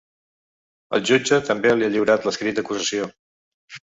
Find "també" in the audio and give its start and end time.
1.49-1.75